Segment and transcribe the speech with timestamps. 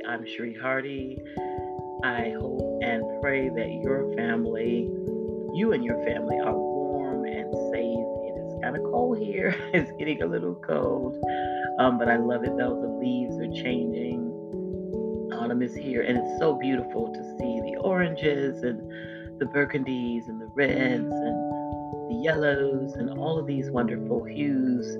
[0.00, 1.18] I'm Cherie Hardy.
[2.02, 4.88] I hope and pray that your family,
[5.52, 8.06] you and your family, are warm and safe.
[8.24, 9.54] It is kind of cold here.
[9.74, 11.22] It's getting a little cold,
[11.78, 12.80] um, but I love it though.
[12.80, 14.30] The leaves are changing.
[15.34, 18.80] Autumn is here, and it's so beautiful to see the oranges and
[19.38, 24.96] the burgundies and the reds and the yellows and all of these wonderful hues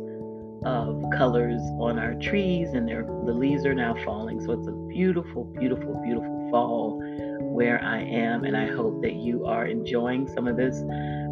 [0.65, 4.41] of colors on our trees, and the leaves are now falling.
[4.41, 7.01] So it's a beautiful, beautiful, beautiful fall
[7.41, 10.83] where I am, and I hope that you are enjoying some of this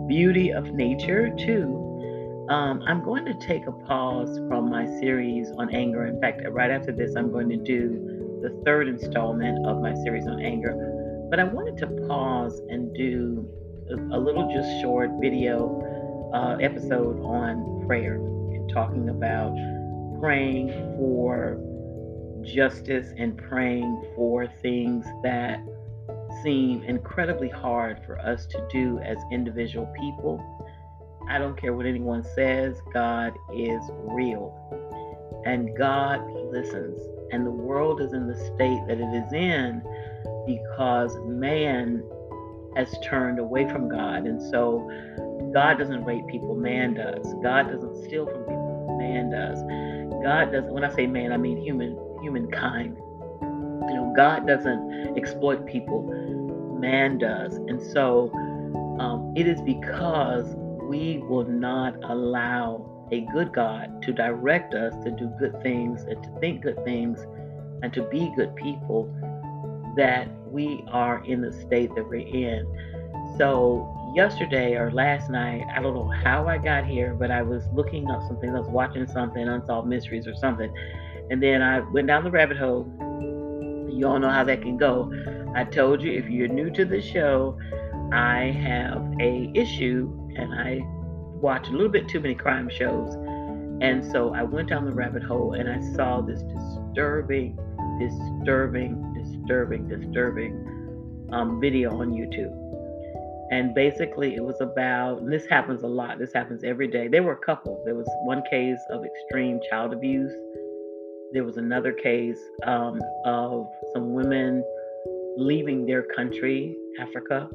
[0.08, 2.46] beauty of nature too.
[2.50, 6.06] Um, I'm going to take a pause from my series on anger.
[6.06, 10.26] In fact, right after this, I'm going to do the third installment of my series
[10.26, 11.26] on anger.
[11.30, 13.48] But I wanted to pause and do
[14.12, 15.80] a, little just short video
[16.34, 18.18] uh, episode on prayer
[18.72, 19.54] talking about
[20.20, 21.58] praying for
[22.42, 25.60] justice and praying for things that
[26.42, 30.38] seem incredibly hard for us to do as individual people.
[31.28, 34.56] I don't care what anyone says, God is real.
[35.46, 36.20] And God
[36.52, 37.00] listens.
[37.32, 39.82] And the world is in the state that it is in
[40.46, 42.02] because man
[42.76, 44.26] has turned away from God.
[44.26, 44.88] And so
[45.52, 47.34] God doesn't rape people, man does.
[47.42, 48.59] God doesn't steal from people
[49.00, 49.60] man does.
[50.22, 52.96] God doesn't, when I say man, I mean human, humankind.
[53.40, 56.02] You know, God doesn't exploit people,
[56.78, 57.56] man does.
[57.56, 58.30] And so
[59.00, 65.10] um, it is because we will not allow a good God to direct us to
[65.10, 67.26] do good things and to think good things
[67.82, 69.12] and to be good people
[69.96, 72.66] that we are in the state that we're in.
[73.38, 77.64] So yesterday or last night, I don't know how I got here, but I was
[77.72, 80.72] looking up something, I was watching something, Unsolved Mysteries or something.
[81.30, 82.86] And then I went down the rabbit hole.
[83.90, 85.12] You all know how that can go.
[85.54, 87.58] I told you if you're new to the show,
[88.12, 90.80] I have a issue and I
[91.40, 93.14] watch a little bit too many crime shows.
[93.80, 97.58] And so I went down the rabbit hole and I saw this disturbing,
[97.98, 102.70] disturbing, disturbing, disturbing um, video on YouTube
[103.50, 107.08] and basically it was about this happens a lot this happens every day.
[107.08, 107.82] There were a couple.
[107.84, 110.32] There was one case of extreme child abuse.
[111.32, 114.64] There was another case um, of some women
[115.36, 117.48] leaving their country africa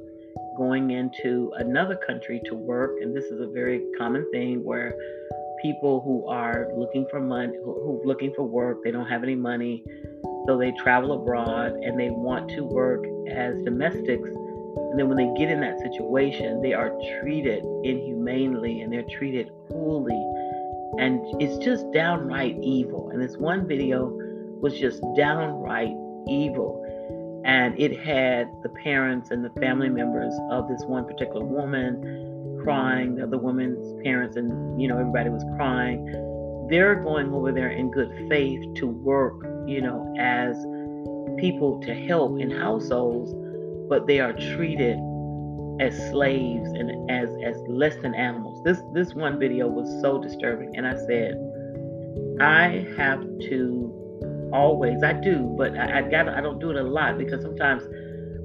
[0.58, 2.92] going into another country to work.
[3.02, 4.96] And this is a very common thing where
[5.62, 9.36] people who are looking for money who, who looking for work they don't have any
[9.36, 9.84] money
[10.46, 14.30] so they travel abroad and they want to work as domestics
[14.76, 19.52] and then when they get in that situation, they are treated inhumanely and they're treated
[19.68, 20.22] cruelly.
[21.00, 23.10] And it's just downright evil.
[23.10, 24.12] And this one video
[24.62, 25.96] was just downright
[26.28, 26.82] evil.
[27.46, 33.16] And it had the parents and the family members of this one particular woman crying,
[33.16, 36.06] the other woman's parents, and you know, everybody was crying.
[36.70, 40.56] They're going over there in good faith to work, you know, as
[41.40, 43.34] people to help in households
[43.90, 44.98] but they are treated
[45.80, 48.64] as slaves and as as less than animals.
[48.64, 51.36] This this one video was so disturbing, and I said,
[52.40, 55.04] I have to always.
[55.04, 57.84] I do, but I, I got I don't do it a lot because sometimes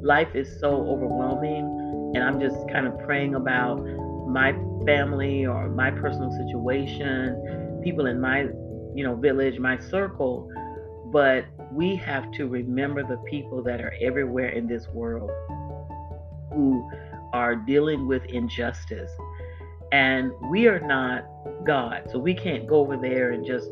[0.02, 3.76] life is so overwhelming, and I'm just kind of praying about
[4.28, 4.52] my
[4.86, 8.48] family or my personal situation, people in my
[8.94, 10.50] you know village, my circle,
[11.12, 15.30] but we have to remember the people that are everywhere in this world
[16.52, 16.88] who
[17.32, 19.10] are dealing with injustice.
[19.92, 21.24] And we are not
[21.64, 22.08] God.
[22.10, 23.68] So we can't go over there and just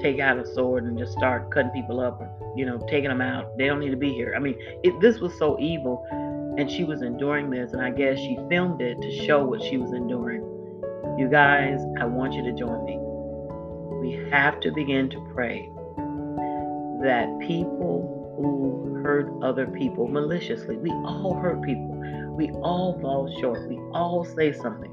[0.00, 3.20] take out a sword and just start cutting people up or, you know, taking them
[3.20, 3.56] out.
[3.58, 4.34] They don't need to be here.
[4.34, 6.06] I mean, it, this was so evil.
[6.58, 7.72] And she was enduring this.
[7.72, 10.42] And I guess she filmed it to show what she was enduring.
[11.18, 12.98] You guys, I want you to join me.
[14.00, 15.70] We have to begin to pray
[17.02, 21.92] that people who hurt other people maliciously, we all hurt people.
[22.36, 23.68] We all fall short.
[23.68, 24.90] We all say something.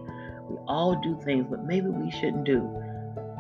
[0.50, 2.68] We all do things but maybe we shouldn't do.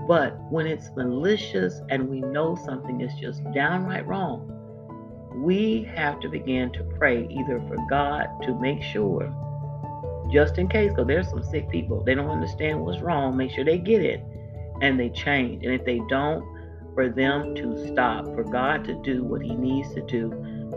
[0.07, 4.55] But when it's malicious and we know something is just downright wrong,
[5.35, 9.31] we have to begin to pray either for God to make sure,
[10.31, 13.63] just in case, because there's some sick people, they don't understand what's wrong, make sure
[13.63, 14.23] they get it
[14.81, 15.63] and they change.
[15.63, 16.43] And if they don't,
[16.93, 20.31] for them to stop, for God to do what He needs to do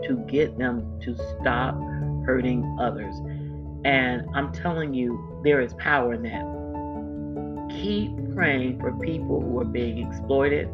[0.05, 1.75] to get them to stop
[2.25, 3.15] hurting others.
[3.85, 6.45] And I'm telling you, there is power in that.
[7.69, 10.67] keep praying for people who are being exploited,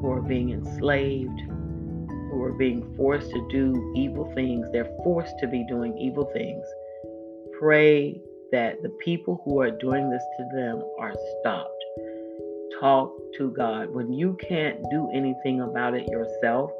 [0.00, 1.40] who are being enslaved,
[2.30, 4.68] who are being forced to do evil things.
[4.72, 6.64] They're forced to be doing evil things.
[7.58, 8.20] Pray
[8.52, 11.79] that the people who are doing this to them are stopped.
[12.80, 13.92] Talk to God.
[13.92, 16.70] When you can't do anything about it yourself,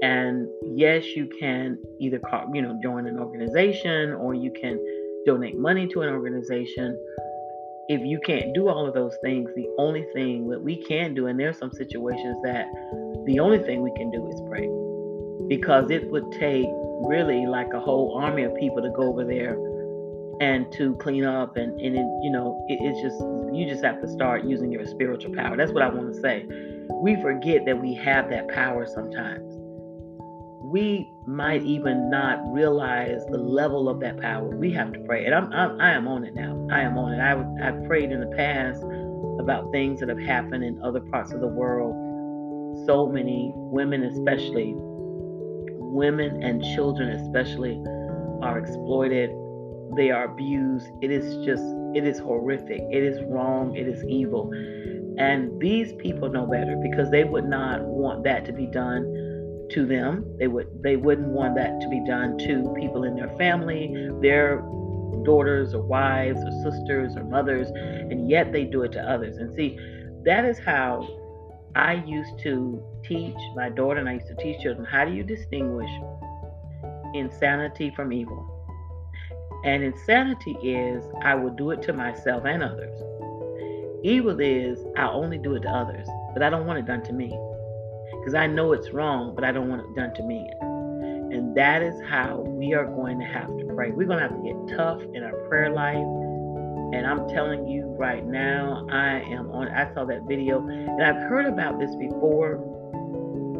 [0.00, 4.78] and yes, you can either call, you know join an organization or you can
[5.26, 6.98] donate money to an organization.
[7.90, 11.26] If you can't do all of those things, the only thing that we can do,
[11.26, 12.66] and there's some situations that
[13.26, 14.66] the only thing we can do is pray.
[15.46, 16.66] Because it would take
[17.04, 19.56] really like a whole army of people to go over there
[20.40, 23.18] and to clean up and, and it, you know it, it's just
[23.52, 25.56] you just have to start using your spiritual power.
[25.56, 26.46] That's what i want to say.
[27.02, 29.54] We forget that we have that power sometimes.
[30.70, 34.48] We might even not realize the level of that power.
[34.48, 36.66] We have to pray and i'm, I'm i am on it now.
[36.70, 37.20] I am on it.
[37.20, 38.82] I, i've prayed in the past
[39.40, 41.94] about things that have happened in other parts of the world.
[42.86, 44.74] So many women especially
[45.90, 47.82] women and children especially
[48.42, 49.30] are exploited
[49.96, 50.88] they are abused.
[51.02, 51.64] It is just,
[51.94, 52.82] it is horrific.
[52.90, 53.76] It is wrong.
[53.76, 54.50] It is evil.
[55.18, 59.02] And these people know better because they would not want that to be done
[59.70, 60.24] to them.
[60.38, 64.62] They would they wouldn't want that to be done to people in their family, their
[65.24, 69.36] daughters or wives or sisters or mothers, and yet they do it to others.
[69.36, 69.78] And see,
[70.24, 71.06] that is how
[71.74, 75.22] I used to teach my daughter and I used to teach children how do you
[75.22, 75.90] distinguish
[77.14, 78.57] insanity from evil?
[79.64, 82.94] And insanity is I will do it to myself and others.
[84.04, 87.12] Evil is I only do it to others, but I don't want it done to
[87.12, 87.36] me.
[88.18, 90.48] Because I know it's wrong, but I don't want it done to me.
[90.60, 93.90] And that is how we are going to have to pray.
[93.90, 95.96] We're going to have to get tough in our prayer life.
[95.96, 99.68] And I'm telling you right now, I am on.
[99.68, 102.56] I saw that video and I've heard about this before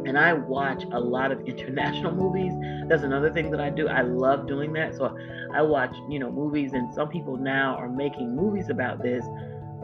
[0.08, 2.52] and I watch a lot of international movies.
[2.88, 3.88] That's another thing that I do.
[3.88, 4.96] I love doing that.
[4.96, 5.14] So
[5.54, 9.24] I watch, you know, movies, and some people now are making movies about this.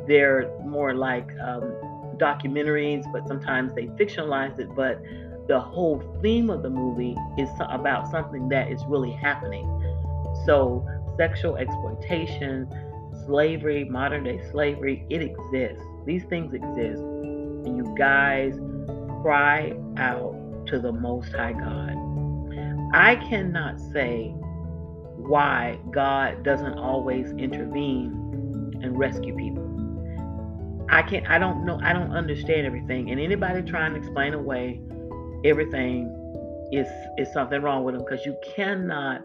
[0.08, 1.62] They're more like um,
[2.16, 4.74] documentaries, but sometimes they fictionalize it.
[4.74, 5.02] But
[5.46, 9.64] the whole theme of the movie is about something that is really happening.
[10.46, 10.86] So
[11.16, 12.68] sexual exploitation,
[13.26, 15.84] slavery, modern day slavery, it exists.
[16.06, 17.02] These things exist.
[17.02, 18.58] And you guys
[19.24, 20.36] cry out
[20.66, 21.96] to the Most High God.
[22.92, 24.34] I cannot say
[25.16, 28.12] why God doesn't always intervene
[28.82, 29.64] and rescue people.
[30.90, 34.82] I can't I don't know I don't understand everything and anybody trying to explain away
[35.42, 36.04] everything
[36.70, 36.86] is
[37.16, 39.22] is something wrong with them because you cannot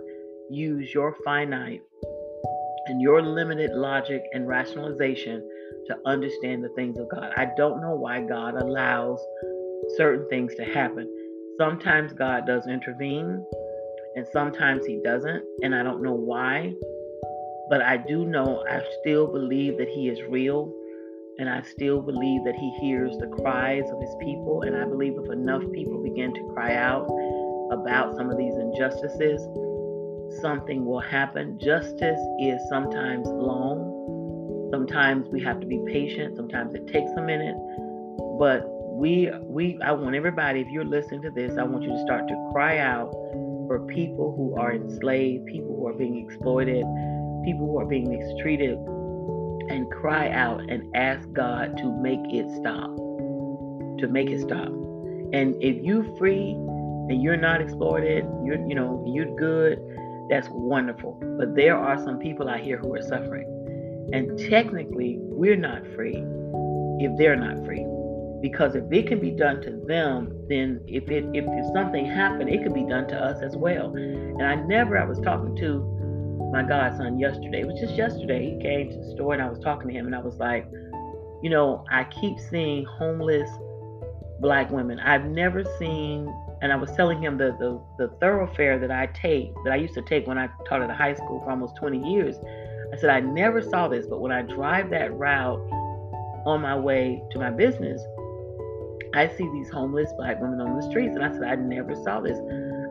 [0.49, 1.81] use your finite
[2.85, 5.45] and your limited logic and rationalization
[5.87, 7.33] to understand the things of God.
[7.35, 9.19] I don't know why God allows
[9.97, 11.07] certain things to happen.
[11.57, 13.43] Sometimes God does intervene,
[14.15, 16.73] and sometimes He doesn't, and I don't know why.
[17.69, 20.73] But I do know I still believe that He is real,
[21.37, 24.63] and I still believe that He hears the cries of His people.
[24.63, 27.07] And I believe if enough people begin to cry out
[27.71, 29.41] about some of these injustices,
[30.41, 31.59] something will happen.
[31.59, 34.69] Justice is sometimes long.
[34.71, 36.35] Sometimes we have to be patient.
[36.35, 37.55] Sometimes it takes a minute.
[38.39, 42.01] But we we I want everybody, if you're listening to this, I want you to
[42.01, 43.11] start to cry out
[43.67, 46.83] for people who are enslaved, people who are being exploited,
[47.45, 48.77] people who are being mistreated,
[49.69, 52.93] and cry out and ask God to make it stop.
[53.99, 54.67] To make it stop.
[55.31, 59.79] And if you free and you're not exploited, you're you know, you're good,
[60.29, 61.17] that's wonderful.
[61.37, 63.47] But there are some people out here who are suffering.
[64.11, 66.21] And technically, we're not free
[66.99, 67.85] if they're not free
[68.41, 72.63] because if it can be done to them then if it if, something happened it
[72.63, 73.93] could be done to us as well.
[73.95, 75.95] And i never i was talking to
[76.51, 77.61] my godson yesterday.
[77.61, 80.05] It was just yesterday he came to the store and i was talking to him
[80.05, 80.67] and i was like
[81.43, 83.49] you know i keep seeing homeless
[84.41, 84.99] black women.
[84.99, 89.53] I've never seen and i was telling him the, the the thoroughfare that i take
[89.63, 92.11] that i used to take when i taught at a high school for almost 20
[92.11, 92.37] years.
[92.93, 95.59] I said i never saw this but when i drive that route
[96.45, 98.01] on my way to my business
[99.13, 101.15] I see these homeless black women on the streets.
[101.15, 102.37] And I said, I never saw this.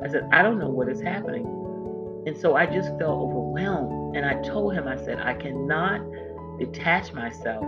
[0.03, 1.47] I said, I don't know what is happening.
[2.27, 4.17] And so I just felt overwhelmed.
[4.17, 6.01] And I told him, I said, I cannot
[6.59, 7.65] detach myself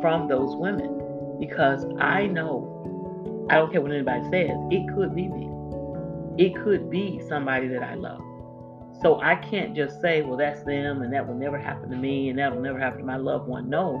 [0.00, 5.28] from those women because I know, I don't care what anybody says, it could be
[5.28, 5.48] me.
[6.38, 8.22] It could be somebody that I love.
[9.00, 12.28] So I can't just say, well, that's them and that will never happen to me
[12.28, 13.68] and that will never happen to my loved one.
[13.68, 14.00] No,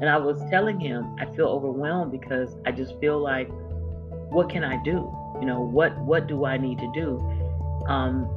[0.00, 3.48] And I was telling him, I feel overwhelmed because I just feel like,
[4.30, 5.10] what can I do?
[5.40, 7.18] You know, what what do I need to do?
[7.88, 8.28] Um,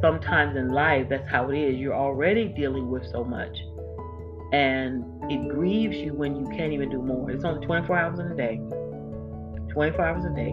[0.00, 1.76] sometimes in life, that's how it is.
[1.78, 3.56] You're already dealing with so much,
[4.52, 7.30] and it grieves you when you can't even do more.
[7.30, 8.56] It's only 24 hours in a day,
[9.72, 10.50] 24 hours a day,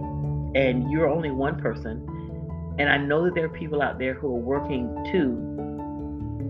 [0.56, 2.06] and you're only one person.
[2.80, 5.56] And I know that there are people out there who are working too,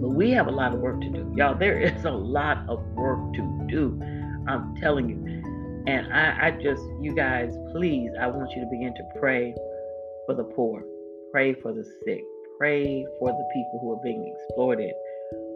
[0.01, 1.33] but we have a lot of work to do.
[1.35, 3.99] Y'all, there is a lot of work to do.
[4.47, 5.37] I'm telling you.
[5.87, 9.55] And I, I just, you guys, please, I want you to begin to pray
[10.25, 10.83] for the poor,
[11.31, 12.21] pray for the sick,
[12.57, 14.91] pray for the people who are being exploited,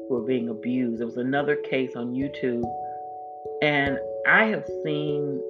[0.07, 0.99] who are being abused.
[0.99, 2.63] There was another case on YouTube,
[3.61, 5.41] and I have seen,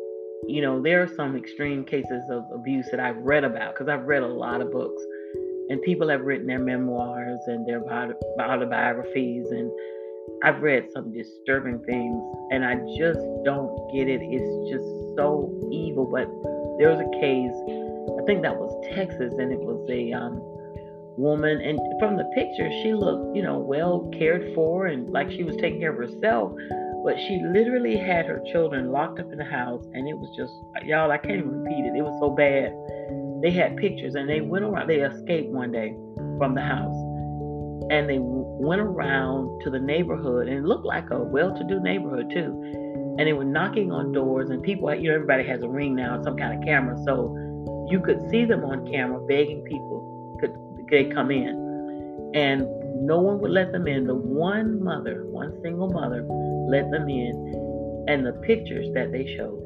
[0.48, 4.06] you know, there are some extreme cases of abuse that I've read about because I've
[4.06, 5.02] read a lot of books,
[5.72, 9.72] and people have written their memoirs and their autobiographies, and
[10.44, 14.20] I've read some disturbing things, and I just don't get it.
[14.22, 14.84] It's just
[15.16, 16.06] so evil.
[16.12, 16.28] But
[16.78, 17.56] there was a case,
[18.20, 20.42] I think that was Texas, and it was a um,
[21.18, 25.44] woman and from the picture she looked you know well cared for and like she
[25.44, 26.54] was taking care of herself
[27.04, 30.54] but she literally had her children locked up in the house and it was just
[30.88, 32.72] y'all i can't even repeat it it was so bad
[33.42, 35.96] they had pictures and they went around they escaped one day
[36.38, 36.96] from the house
[37.90, 42.62] and they went around to the neighborhood and it looked like a well-to-do neighborhood too
[43.18, 46.22] and they were knocking on doors and people you know everybody has a ring now
[46.24, 47.36] some kind of camera so
[47.90, 50.56] you could see them on camera begging people could
[50.92, 52.32] they come in.
[52.36, 52.68] And
[53.08, 54.06] no one would let them in.
[54.06, 56.24] The one mother, one single mother,
[56.70, 58.06] let them in.
[58.08, 59.58] And the pictures that they showed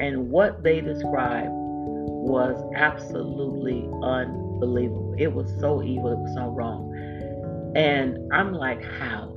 [0.00, 1.52] and what they described
[2.02, 5.14] was absolutely unbelievable.
[5.18, 6.92] It was so evil, it was so wrong.
[7.76, 9.36] And I'm like, how?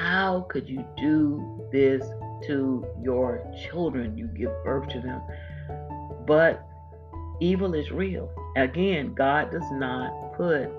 [0.00, 2.02] How could you do this
[2.46, 4.16] to your children?
[4.16, 5.20] You give birth to them.
[6.26, 6.66] But
[7.40, 8.30] evil is real.
[8.56, 10.70] Again, God does not put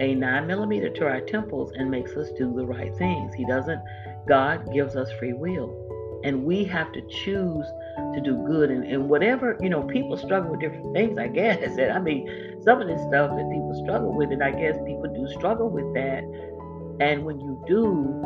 [0.00, 3.34] a nine millimeter to our temples and makes us do the right things.
[3.34, 3.80] He doesn't.
[4.28, 6.20] God gives us free will.
[6.24, 7.66] And we have to choose
[8.14, 8.70] to do good.
[8.70, 11.76] And, and whatever, you know, people struggle with different things, I guess.
[11.78, 15.12] And I mean, some of this stuff that people struggle with, and I guess people
[15.14, 16.22] do struggle with that.
[17.00, 18.22] And when you do,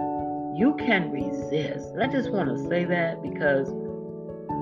[0.57, 1.91] you can resist.
[1.95, 3.69] And I just want to say that because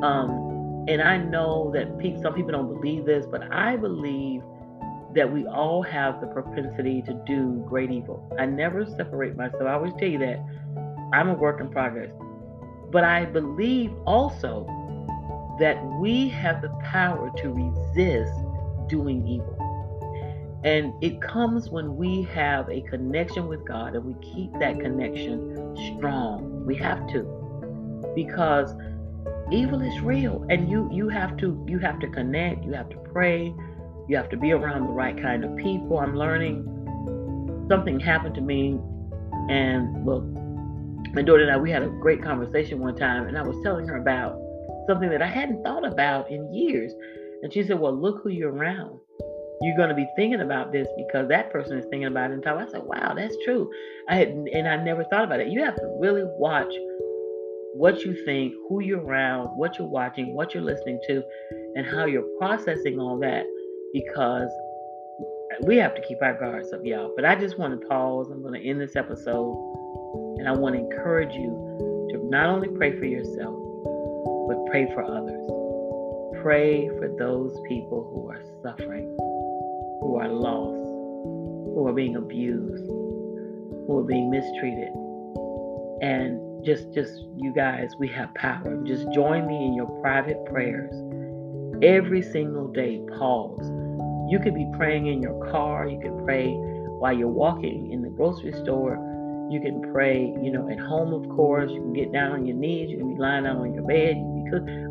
[0.03, 1.89] um, and I know that
[2.23, 4.43] some people don't believe this, but I believe
[5.15, 8.27] that we all have the propensity to do great evil.
[8.39, 9.63] I never separate myself.
[9.63, 10.39] I always tell you that
[11.13, 12.11] I'm a work in progress.
[12.91, 14.67] But I believe also
[15.59, 18.33] that we have the power to resist
[18.89, 19.55] doing evil.
[20.65, 25.77] And it comes when we have a connection with God and we keep that connection
[25.97, 26.65] strong.
[26.67, 28.13] We have to.
[28.15, 28.75] Because
[29.51, 32.97] evil is real and you you have to you have to connect you have to
[33.13, 33.55] pray
[34.07, 36.65] you have to be around the right kind of people i'm learning
[37.69, 38.79] something happened to me
[39.49, 40.21] and well
[41.15, 43.89] my daughter and i we had a great conversation one time and i was telling
[43.89, 44.39] her about
[44.89, 46.93] something that i hadn't thought about in years
[47.43, 48.99] and she said well look who you're around
[49.61, 52.47] you're going to be thinking about this because that person is thinking about it and.
[52.47, 53.71] I said, wow, that's true.
[54.09, 55.49] I had, and I never thought about it.
[55.49, 56.73] You have to really watch
[57.75, 61.23] what you think, who you're around, what you're watching, what you're listening to,
[61.75, 63.45] and how you're processing all that
[63.93, 64.51] because
[65.63, 67.13] we have to keep our guards up, y'all.
[67.15, 68.29] But I just want to pause.
[68.31, 72.69] I'm going to end this episode and I want to encourage you to not only
[72.69, 73.68] pray for yourself,
[74.49, 75.45] but pray for others.
[76.43, 79.15] Pray for those people who are suffering,
[80.01, 80.89] who are lost,
[81.75, 84.89] who are being abused, who are being mistreated.
[86.01, 88.83] And just just you guys we have power.
[88.85, 90.95] Just join me in your private prayers.
[91.83, 93.69] Every single day pause.
[94.31, 95.89] You could be praying in your car.
[95.89, 96.53] You could pray
[96.99, 98.97] while you're walking in the grocery store.
[99.51, 101.71] You can pray you know at home of course.
[101.71, 102.91] You can get down on your knees.
[102.91, 104.17] You can be lying down on your bed.
[104.17, 104.38] you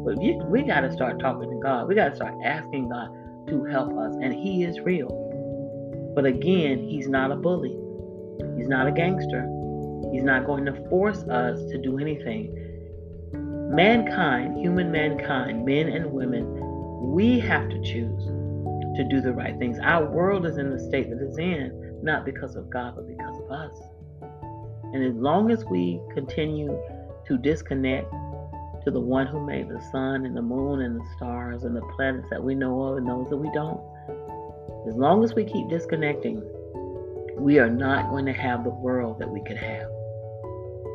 [0.06, 3.10] but you, we got to start talking to god we got to start asking god
[3.48, 7.78] to help us and he is real but again he's not a bully
[8.58, 9.48] he's not a gangster
[10.12, 12.54] He's not going to force us to do anything.
[13.74, 16.46] Mankind, human mankind, men and women,
[17.14, 18.26] we have to choose
[18.96, 19.78] to do the right things.
[19.82, 23.38] Our world is in the state that it's in, not because of God, but because
[23.40, 23.78] of us.
[24.94, 26.80] And as long as we continue
[27.28, 28.12] to disconnect
[28.88, 31.82] to the one who made the sun and the moon and the stars and the
[31.98, 33.82] planets that we know of and those that we don't,
[34.88, 36.41] as long as we keep disconnecting,
[37.36, 39.89] we are not going to have the world that we could have.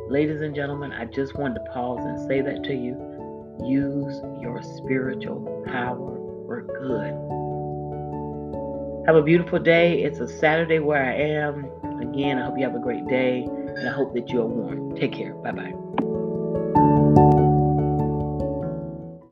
[0.08, 2.96] Ladies and gentlemen, I just wanted to pause and say that to you.
[3.62, 7.12] Use your spiritual power for good.
[9.06, 10.02] Have a beautiful day.
[10.02, 11.66] It's a Saturday where I am.
[12.00, 14.96] Again, I hope you have a great day and I hope that you are warm.
[14.96, 15.34] Take care.
[15.34, 15.81] Bye bye.